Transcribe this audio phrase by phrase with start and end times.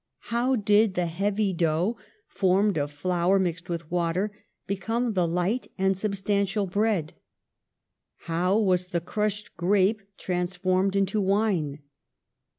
[0.33, 1.95] How did the heavy dough,
[2.27, 4.31] formed of flour mixed with water,
[4.65, 7.13] become the light and substantial bread;
[8.21, 11.83] how was the crushed grape transformed into wine?